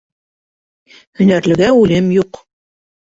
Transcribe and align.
Һөнәрлегә 1.19 1.67
үлем 1.81 2.09
юҡ. 2.15 2.41